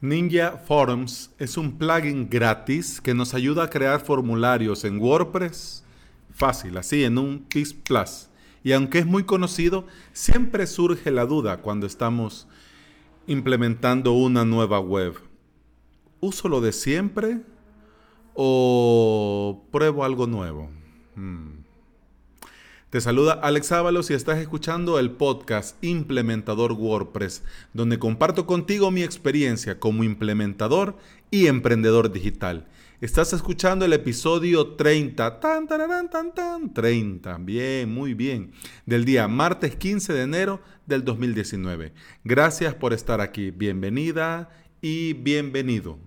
[0.00, 5.84] Ninja Forms es un plugin gratis que nos ayuda a crear formularios en WordPress
[6.34, 8.28] fácil, así en un PIS Plus.
[8.62, 12.46] Y aunque es muy conocido, siempre surge la duda cuando estamos
[13.26, 15.14] implementando una nueva web.
[16.20, 17.40] ¿Uso lo de siempre
[18.34, 20.68] o pruebo algo nuevo?
[21.14, 21.65] Hmm.
[22.90, 27.42] Te saluda Alex Ábalos y estás escuchando el podcast Implementador WordPress,
[27.74, 30.96] donde comparto contigo mi experiencia como implementador
[31.28, 32.68] y emprendedor digital.
[33.00, 38.52] Estás escuchando el episodio 30, tan, tan, tan, tan, 30, bien, muy bien,
[38.86, 41.92] del día martes 15 de enero del 2019.
[42.22, 44.48] Gracias por estar aquí, bienvenida
[44.80, 45.98] y bienvenido.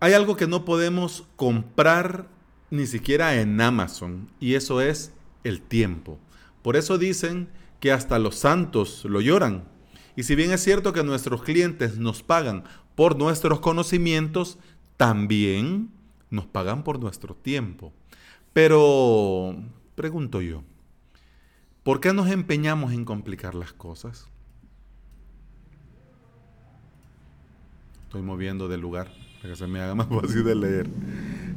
[0.00, 2.26] Hay algo que no podemos comprar
[2.70, 5.12] ni siquiera en Amazon y eso es
[5.46, 6.18] el tiempo.
[6.62, 7.48] Por eso dicen
[7.80, 9.64] que hasta los santos lo lloran.
[10.16, 12.64] Y si bien es cierto que nuestros clientes nos pagan
[12.94, 14.58] por nuestros conocimientos,
[14.96, 15.90] también
[16.30, 17.92] nos pagan por nuestro tiempo.
[18.52, 19.54] Pero,
[19.94, 20.64] pregunto yo,
[21.82, 24.26] ¿por qué nos empeñamos en complicar las cosas?
[28.04, 30.90] Estoy moviendo de lugar para que se me haga más fácil de leer.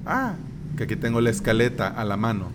[0.06, 0.36] Ah,
[0.76, 2.52] que aquí tengo la escaleta a la mano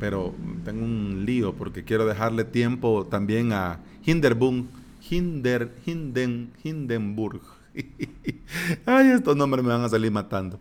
[0.00, 4.66] pero tengo un lío porque quiero dejarle tiempo también a Hinderburg,
[5.08, 7.40] Hinder, Hinden, Hindenburg.
[8.86, 10.60] Ay, estos nombres me van a salir matando.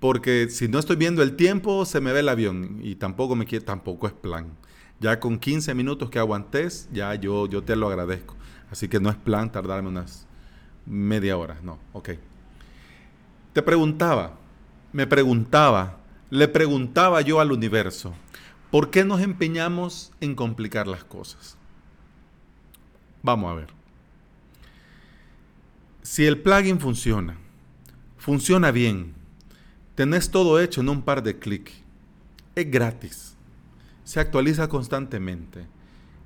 [0.00, 3.46] Porque si no estoy viendo el tiempo, se me ve el avión y tampoco me
[3.46, 4.46] quiere, tampoco es plan.
[5.00, 8.36] Ya con 15 minutos que aguantes, ya yo, yo te lo agradezco.
[8.70, 10.26] Así que no es plan tardarme unas
[10.86, 12.10] media hora, no, ok.
[13.52, 14.36] Te preguntaba,
[14.92, 15.98] me preguntaba,
[16.30, 18.14] le preguntaba yo al universo,
[18.70, 21.56] ¿Por qué nos empeñamos en complicar las cosas?
[23.22, 23.68] Vamos a ver.
[26.02, 27.38] Si el plugin funciona,
[28.18, 29.14] funciona bien,
[29.94, 31.72] tenés todo hecho en un par de clics,
[32.54, 33.36] es gratis,
[34.04, 35.66] se actualiza constantemente.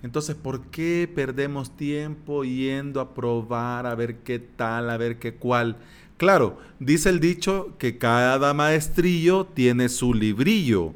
[0.02, 5.34] Entonces, ¿por qué perdemos tiempo yendo a probar, a ver qué tal, a ver qué
[5.34, 5.76] cuál?
[6.16, 10.92] Claro, dice el dicho que cada maestrillo tiene su librillo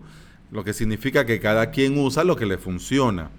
[0.50, 3.30] lo que significa que cada quien usa lo que le funciona.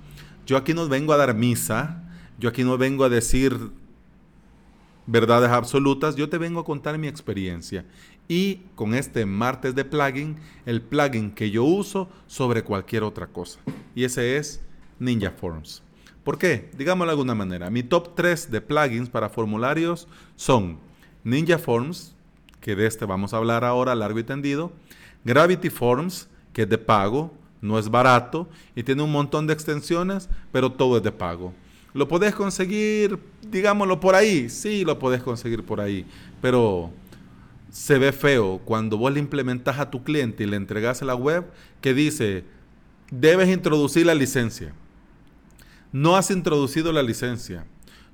[0.46, 2.04] Yo aquí no vengo a dar misa,
[2.40, 3.58] yo aquí no vengo a decir
[5.06, 7.86] verdades absolutas, yo te vengo a contar mi experiencia.
[8.28, 13.60] Y con este martes de plugin, el plugin que yo uso sobre cualquier otra cosa.
[13.96, 14.62] Y ese es
[15.00, 15.82] Ninja Forms.
[16.24, 16.70] ¿Por qué?
[16.78, 17.70] Digámoslo de alguna manera.
[17.70, 20.78] Mi top 3 de plugins para formularios son
[21.24, 22.16] Ninja Forms,
[22.60, 24.74] que de este vamos a hablar ahora largo y tendido,
[25.24, 27.32] Gravity Forms, que es de pago,
[27.62, 31.54] no es barato y tiene un montón de extensiones, pero todo es de pago.
[31.94, 34.50] ¿Lo podés conseguir, digámoslo, por ahí?
[34.50, 36.04] Sí, lo podés conseguir por ahí,
[36.42, 36.90] pero
[37.70, 41.14] se ve feo cuando vos le implementás a tu cliente y le entregás a la
[41.14, 41.46] web
[41.80, 42.44] que dice,
[43.12, 44.74] debes introducir la licencia.
[45.92, 47.68] No has introducido la licencia.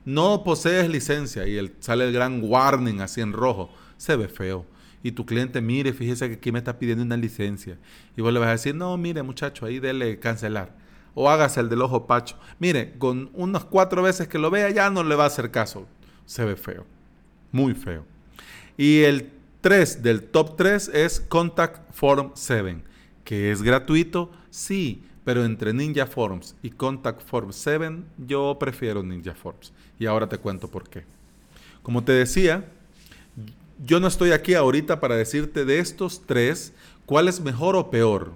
[0.03, 3.73] No posees licencia y sale el gran warning así en rojo.
[3.95, 4.65] Se ve feo
[5.03, 7.77] y tu cliente, mire, fíjese que aquí me está pidiendo una licencia.
[8.15, 10.75] Y vos le vas a decir, no, mire muchacho, ahí dele cancelar.
[11.13, 12.37] O hágase el del ojo pacho.
[12.57, 15.85] Mire, con unas cuatro veces que lo vea ya no le va a hacer caso.
[16.25, 16.85] Se ve feo.
[17.51, 18.05] Muy feo.
[18.77, 19.29] Y el
[19.61, 22.83] 3 del top 3 es Contact Form 7,
[23.23, 29.35] que es gratuito, sí, pero entre Ninja Forms y Contact Form 7 yo prefiero Ninja
[29.35, 29.73] Forms.
[29.99, 31.03] Y ahora te cuento por qué.
[31.81, 32.65] Como te decía,
[33.79, 36.73] yo no estoy aquí ahorita para decirte de estos tres
[37.05, 38.33] cuál es mejor o peor.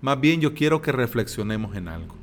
[0.00, 2.14] Más bien yo quiero que reflexionemos en algo.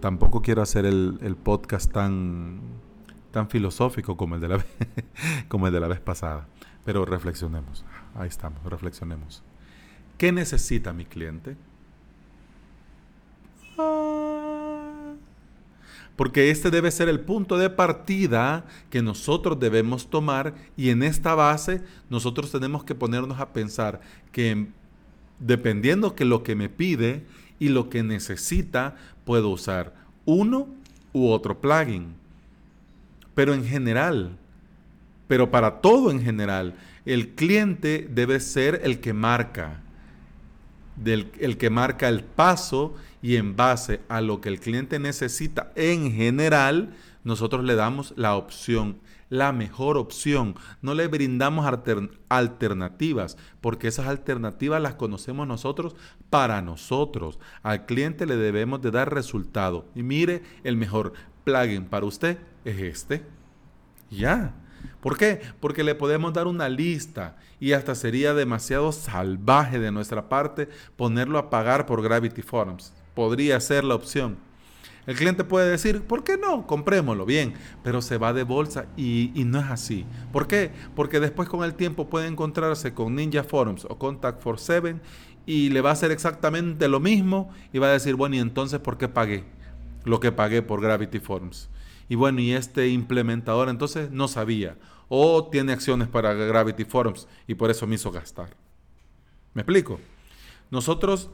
[0.00, 2.60] Tampoco quiero hacer el, podcast tan,
[3.32, 4.64] tan filosófico como el, de la,
[5.48, 6.46] como el de la vez pasada.
[6.84, 7.84] Pero reflexionemos.
[8.14, 9.42] Ahí estamos, reflexionemos.
[10.18, 11.56] ¿Qué necesita mi cliente?
[16.16, 21.34] Porque este debe ser el punto de partida que nosotros debemos tomar y en esta
[21.34, 24.00] base nosotros tenemos que ponernos a pensar
[24.32, 24.66] que
[25.38, 27.24] dependiendo que lo que me pide
[27.58, 30.68] y lo que necesita, puedo usar uno
[31.12, 32.14] u otro plugin.
[33.34, 34.36] Pero en general,
[35.28, 36.74] pero para todo en general,
[37.04, 39.82] el cliente debe ser el que marca,
[41.04, 46.12] el que marca el paso y en base a lo que el cliente necesita en
[46.12, 46.94] general,
[47.24, 49.00] nosotros le damos la opción,
[49.30, 50.54] la mejor opción.
[50.80, 51.66] No le brindamos
[52.28, 55.96] alternativas, porque esas alternativas las conocemos nosotros
[56.30, 57.40] para nosotros.
[57.62, 59.86] Al cliente le debemos de dar resultado.
[59.94, 61.12] Y mire, el mejor
[61.42, 63.24] plugin para usted es este.
[64.10, 64.54] Ya.
[65.00, 65.40] ¿Por qué?
[65.60, 71.38] Porque le podemos dar una lista y hasta sería demasiado salvaje de nuestra parte ponerlo
[71.38, 72.92] a pagar por Gravity Forms.
[73.14, 74.38] Podría ser la opción.
[75.06, 76.66] El cliente puede decir, ¿por qué no?
[76.66, 77.54] Comprémoslo, bien,
[77.84, 80.04] pero se va de bolsa y, no es así.
[80.32, 80.72] ¿Por qué?
[80.96, 85.00] Porque después con el tiempo puede encontrarse con Ninja Forums o Contact for Seven
[85.46, 88.80] y le va a hacer exactamente lo mismo y va a decir, bueno, ¿y entonces
[88.80, 89.44] por qué pagué
[90.04, 91.68] lo que pagué por Gravity Forms?
[92.08, 94.76] Y bueno, y este implementador entonces no sabía
[95.08, 98.56] o tiene acciones para Gravity Forms y por eso me hizo gastar.
[99.54, 99.98] ¿Me explico?
[100.70, 101.30] Nosotros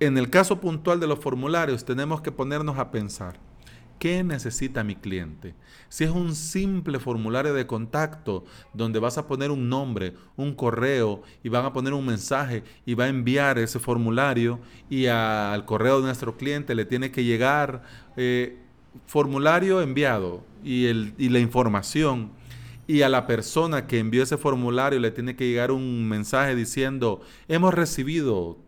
[0.00, 3.38] en el caso puntual de los formularios tenemos que ponernos a pensar,
[3.98, 5.54] ¿qué necesita mi cliente?
[5.88, 11.22] Si es un simple formulario de contacto donde vas a poner un nombre, un correo
[11.44, 14.58] y van a poner un mensaje y va a enviar ese formulario
[14.90, 17.84] y al correo de nuestro cliente le tiene que llegar
[18.16, 18.58] eh,
[19.06, 22.30] formulario enviado y, el, y la información
[22.86, 27.20] y a la persona que envió ese formulario le tiene que llegar un mensaje diciendo,
[27.48, 28.58] hemos recibido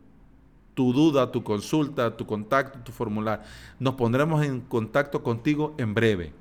[0.74, 3.44] tu duda, tu consulta, tu contacto, tu formulario.
[3.78, 6.32] Nos pondremos en contacto contigo en breve.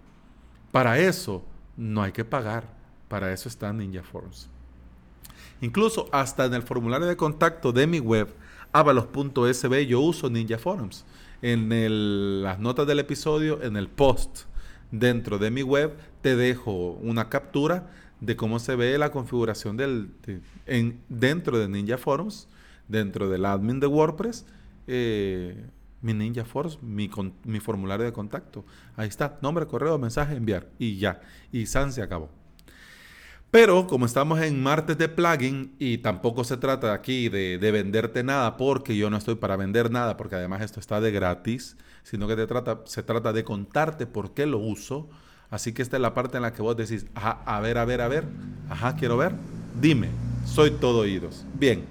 [0.71, 1.43] Para eso
[1.77, 2.67] no hay que pagar.
[3.07, 4.49] Para eso está Ninja Forms.
[5.61, 8.33] Incluso hasta en el formulario de contacto de mi web,
[8.71, 11.05] avalos.sb, yo uso Ninja Forms.
[11.43, 14.45] En las notas del episodio, en el post
[14.91, 17.91] dentro de mi web, te dejo una captura
[18.21, 20.09] de cómo se ve la configuración del,
[20.65, 22.47] en, dentro de Ninja Forms
[22.87, 24.45] dentro del admin de WordPress,
[24.87, 25.65] eh,
[26.01, 27.09] mi Ninja Force, mi,
[27.43, 28.65] mi, formulario de contacto.
[28.95, 30.69] Ahí está, nombre, correo, mensaje, enviar.
[30.77, 31.21] Y ya.
[31.51, 32.29] Y San se acabó.
[33.53, 38.23] Pero como estamos en martes de plugin y tampoco se trata aquí de, de, venderte
[38.23, 42.27] nada porque yo no estoy para vender nada porque además esto está de gratis, sino
[42.27, 42.35] que
[42.85, 45.07] se trata de contarte por qué lo uso.
[45.51, 47.85] Así que esta es la parte en la que vos decís, ajá, a ver, a
[47.85, 48.25] ver, a ver,
[48.71, 49.35] ajá, quiero ver,
[49.79, 50.09] dime,
[50.47, 51.45] soy todo oídos.
[51.53, 51.85] Bien.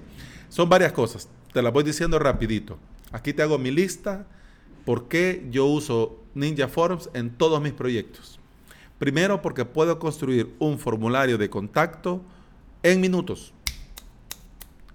[0.49, 1.29] Son varias cosas.
[1.53, 2.77] Te las voy diciendo rapidito.
[3.13, 4.27] Aquí te hago mi lista
[4.83, 8.41] por qué yo uso Ninja Forms en todos mis proyectos.
[9.03, 12.21] Primero porque puedo construir un formulario de contacto
[12.83, 13.53] en minutos.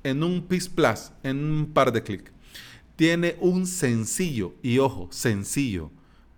[0.02, 2.32] En un PIS Plus, en un par de clics.
[2.96, 5.90] Tiene un sencillo, y ojo, sencillo,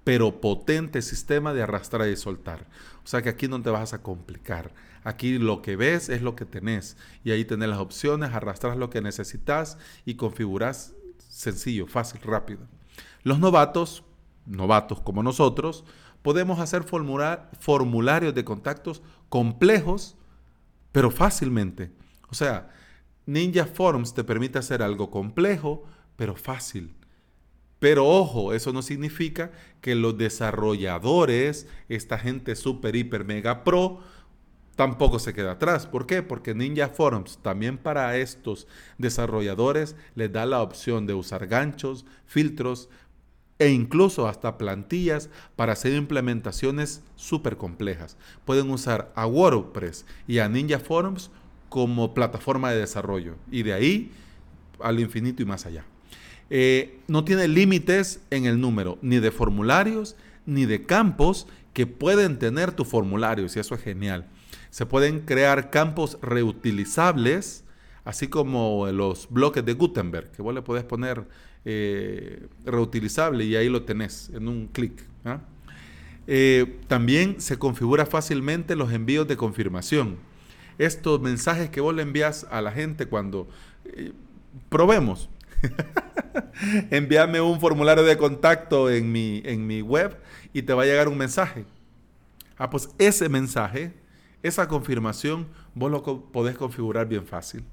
[0.03, 2.67] pero potente sistema de arrastrar y soltar.
[3.05, 4.75] O sea que aquí no te vas a complicar.
[5.05, 8.91] Aquí lo que ves es lo que tenés y ahí tenés las opciones, arrastras lo
[8.91, 10.95] que necesitas y configuras
[11.29, 12.67] sencillo, fácil, rápido.
[13.23, 14.03] Los novatos,
[14.45, 15.85] novatos como nosotros,
[16.23, 20.17] podemos hacer formularios de contactos complejos,
[20.93, 21.91] pero fácilmente.
[22.29, 22.71] O sea,
[23.27, 25.85] Ninja Forms te permite hacer algo complejo,
[26.17, 26.95] pero fácil.
[27.79, 34.01] Pero ojo, eso no significa que los desarrolladores, esta gente super, hiper, mega pro,
[34.77, 35.87] tampoco se queda atrás.
[35.87, 36.23] ¿Por qué?
[36.23, 38.67] Porque Ninja Forms también para estos
[38.99, 42.91] desarrolladores les da la opción de usar ganchos, filtros
[43.61, 48.17] e incluso hasta plantillas para hacer implementaciones súper complejas.
[48.47, 51.31] Pueden usar a WordPress y a Ninja Forms
[51.69, 54.11] como plataforma de desarrollo y de ahí
[54.81, 55.85] al infinito y más allá.
[56.49, 60.17] Eh, no tiene límites en el número ni de formularios
[60.47, 64.27] ni de campos que pueden tener tu formulario, y eso es genial.
[64.71, 67.63] Se pueden crear campos reutilizables,
[68.05, 71.29] así como los bloques de Gutenberg, que vos le podés poner
[71.65, 75.05] eh, reutilizable y ahí lo tenés en un clic.
[75.25, 75.41] ¿ah?
[76.27, 80.17] Eh, también se configura fácilmente los envíos de confirmación.
[80.79, 83.49] Estos mensajes que vos le envías a la gente cuando
[83.85, 84.13] eh,
[84.69, 85.29] probemos.
[86.91, 90.17] Envíame un formulario de contacto en mi, en mi web
[90.53, 91.65] y te va a llegar un mensaje.
[92.57, 93.93] Ah, pues ese mensaje
[94.43, 97.65] esa confirmación vos lo podés configurar bien fácil.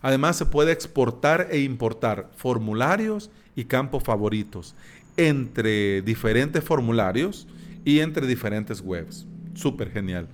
[0.00, 4.74] Además se puede exportar e importar formularios y campos favoritos
[5.16, 7.46] entre diferentes formularios
[7.84, 9.26] y entre diferentes webs.
[9.54, 10.28] Súper genial.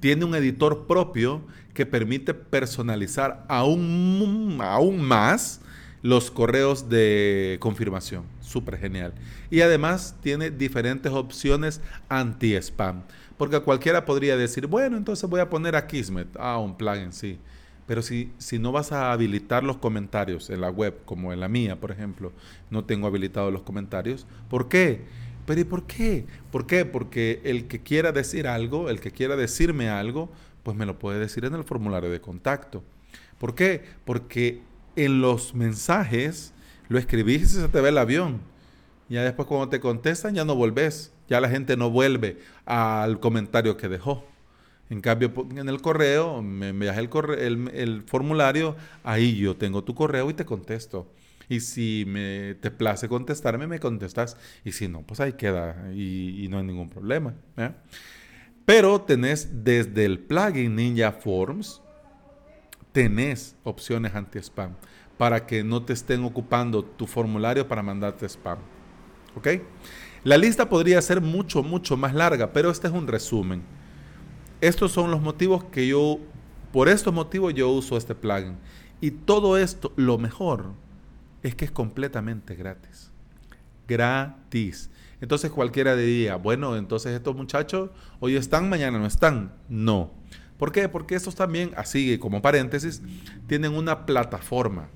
[0.00, 1.42] Tiene un editor propio
[1.72, 5.60] que permite personalizar aún, aún más
[6.02, 8.24] los correos de confirmación.
[8.40, 9.12] Súper genial.
[9.50, 13.02] Y además tiene diferentes opciones anti-spam.
[13.36, 16.28] Porque cualquiera podría decir, bueno, entonces voy a poner a Kismet.
[16.38, 17.38] Ah, un plugin, sí.
[17.86, 21.48] Pero si, si no vas a habilitar los comentarios en la web, como en la
[21.48, 22.32] mía, por ejemplo,
[22.70, 25.02] no tengo habilitados los comentarios, ¿por qué?
[25.46, 26.26] Pero ¿y por qué?
[26.50, 26.84] ¿Por qué?
[26.84, 30.30] Porque el que quiera decir algo, el que quiera decirme algo,
[30.64, 32.82] pues me lo puede decir en el formulario de contacto.
[33.38, 33.84] ¿Por qué?
[34.04, 34.62] Porque
[34.96, 36.52] en los mensajes
[36.88, 38.40] lo escribís y se te ve el avión.
[39.08, 43.76] Ya después cuando te contestan ya no volvés ya la gente no vuelve al comentario
[43.76, 44.24] que dejó.
[44.88, 50.30] En cambio, en el correo, me envías el, el, formulario, ahí yo tengo tu correo
[50.30, 51.12] y te contesto.
[51.48, 54.36] Y si me te place contestarme, me contestas.
[54.64, 57.34] Y si no, pues ahí queda y, no hay ningún problema.
[58.64, 61.82] Pero tenés desde el plugin Ninja Forms,
[62.92, 64.74] tenés opciones anti-spam
[65.18, 68.58] para que no te estén ocupando tu formulario para mandarte spam.
[69.34, 69.48] ¿Ok?
[70.24, 73.62] La lista podría ser mucho, mucho más larga, pero este es un resumen.
[74.60, 76.18] Estos son los motivos que yo,
[76.72, 78.56] por estos motivos yo uso este plugin.
[79.00, 80.72] Y todo esto, lo mejor,
[81.42, 83.10] es que es completamente gratis.
[83.86, 84.90] Gratis.
[85.20, 89.52] Entonces cualquiera diría, bueno, entonces estos muchachos hoy están, mañana no están.
[89.68, 90.10] No.
[90.58, 90.88] ¿Por qué?
[90.88, 93.02] Porque estos también, así como paréntesis,
[93.46, 94.88] tienen una plataforma.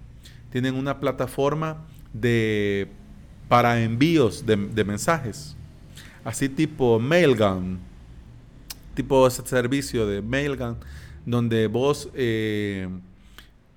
[0.50, 2.88] Tienen una plataforma de,
[3.48, 5.56] para envíos de, de mensajes.
[6.24, 7.89] Así tipo Mailgun
[9.00, 10.76] tipo ese servicio de Mailgun,
[11.24, 12.86] donde vos eh,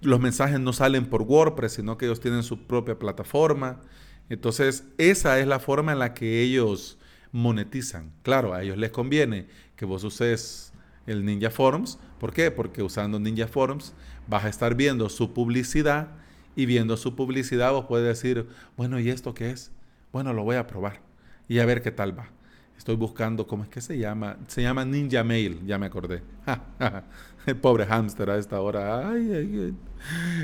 [0.01, 3.79] los mensajes no salen por WordPress, sino que ellos tienen su propia plataforma.
[4.27, 6.97] Entonces, esa es la forma en la que ellos
[7.31, 8.11] monetizan.
[8.21, 10.73] Claro, a ellos les conviene que vos uses
[11.07, 11.99] el Ninja Forms.
[12.19, 12.51] ¿Por qué?
[12.51, 13.93] Porque usando Ninja Forms
[14.27, 16.09] vas a estar viendo su publicidad
[16.53, 19.71] y viendo su publicidad vos puedes decir, bueno, ¿y esto qué es?
[20.11, 20.99] Bueno, lo voy a probar
[21.47, 22.29] y a ver qué tal va.
[22.77, 24.37] Estoy buscando, ¿cómo es que se llama?
[24.47, 26.21] Se llama Ninja Mail, ya me acordé.
[27.45, 29.73] El pobre hámster a esta hora, ay,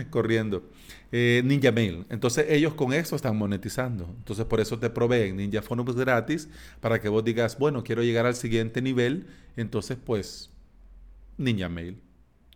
[0.09, 0.63] corriendo.
[1.11, 2.05] Eh, Ninja Mail.
[2.09, 4.13] Entonces ellos con eso están monetizando.
[4.17, 8.25] Entonces por eso te proveen Ninja Forms gratis para que vos digas, bueno, quiero llegar
[8.25, 9.27] al siguiente nivel.
[9.55, 10.51] Entonces pues
[11.37, 12.01] Ninja Mail.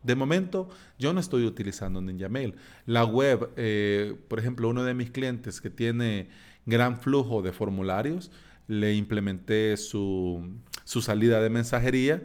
[0.04, 2.56] De momento yo no estoy utilizando Ninja Mail.
[2.86, 6.28] La web, eh, por ejemplo, uno de mis clientes que tiene
[6.66, 8.32] gran flujo de formularios,
[8.68, 10.50] le implementé su,
[10.86, 12.24] salida de mensajería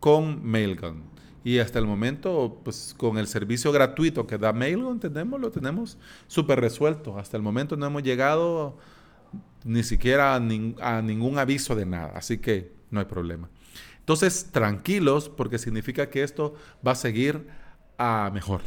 [0.00, 1.02] con Mailgun.
[1.44, 5.98] Y hasta el momento, pues con el servicio gratuito que da Mailgun, tenemos, lo tenemos
[6.26, 7.18] súper resuelto.
[7.18, 8.78] Hasta el momento no hemos llegado
[9.64, 12.12] ni siquiera a, a, ningún aviso de nada.
[12.16, 13.48] Así que no hay problema.
[14.00, 16.54] Entonces, tranquilos, porque significa que esto
[16.84, 17.46] va a seguir
[17.98, 18.62] a mejor.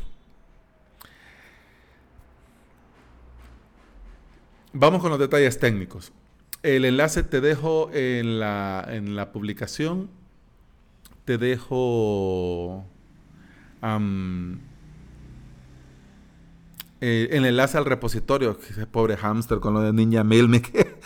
[4.72, 6.14] Vamos con los detalles técnicos.
[6.62, 10.10] El enlace te dejo en la, en la publicación.
[11.24, 12.86] Te dejo
[17.02, 18.60] eh, el enlace al repositorio.
[18.92, 20.98] Pobre hamster con lo de Ninja Mail me quedé,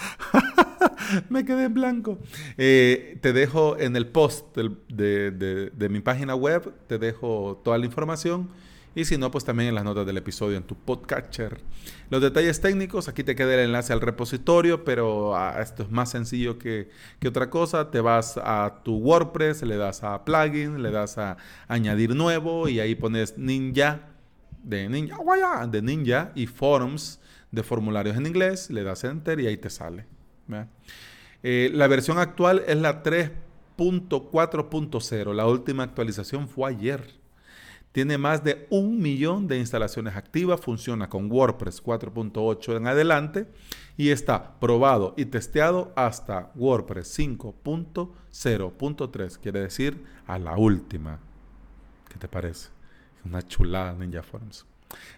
[1.29, 2.17] me quedé en blanco.
[2.57, 6.73] Eh, te dejo en el post de, de mi página web.
[6.87, 8.49] Te dejo toda la información
[8.95, 11.59] y si no, pues también en las notas del episodio en tu podcatcher.
[12.09, 16.11] Los detalles técnicos, aquí te queda el enlace al repositorio, pero ah, esto es más
[16.11, 16.89] sencillo que,
[17.27, 17.89] otra cosa.
[17.89, 22.79] Te vas a tu WordPress, le das a plugin, le das a añadir nuevo y
[22.79, 24.09] ahí pones Ninja
[24.63, 25.17] de Ninja,
[25.67, 27.21] de Ninja y Forms
[27.51, 30.07] de formularios en inglés, le das Enter y ahí te sale.
[31.43, 35.33] Eh, la versión actual es la 3.4.0.
[35.33, 37.21] La última actualización fue ayer.
[37.93, 43.45] Tiene más de un millón de instalaciones activas, funciona con WordPress 4.8 en adelante
[43.97, 51.19] y está probado y testeado hasta WordPress 5.0.3, quiere decir a la última.
[52.09, 52.69] ¿Qué te parece?
[53.25, 54.65] Una chulada Ninja Forms.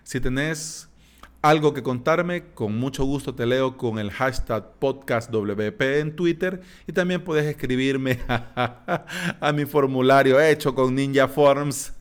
[0.04, 0.90] Si tenés
[1.42, 6.92] algo que contarme, con mucho gusto te leo con el hashtag podcastwp en Twitter y
[6.92, 11.95] también puedes escribirme a mi formulario hecho con Ninja Forms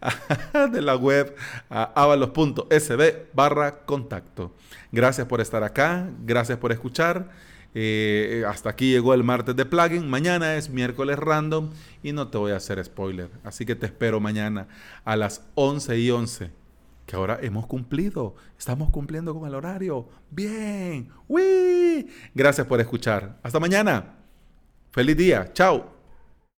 [0.72, 1.34] de la web
[1.70, 4.52] a avalos.sb barra contacto.
[4.92, 7.28] Gracias por estar acá, gracias por escuchar.
[7.78, 10.08] Eh, hasta aquí llegó el martes de plugin.
[10.08, 11.70] Mañana es miércoles random
[12.02, 13.28] y no te voy a hacer spoiler.
[13.44, 14.66] Así que te espero mañana
[15.04, 16.50] a las 11 y 11.
[17.04, 18.34] Que ahora hemos cumplido.
[18.58, 20.08] Estamos cumpliendo con el horario.
[20.30, 21.10] Bien.
[21.28, 22.10] ¡Uy!
[22.34, 23.36] Gracias por escuchar.
[23.42, 24.14] Hasta mañana.
[24.90, 25.52] Feliz día.
[25.52, 25.95] Chao.